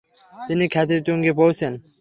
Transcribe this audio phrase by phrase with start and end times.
[0.47, 1.73] তিনি খ্যাতির তুঙ্গে পৌঁছেন।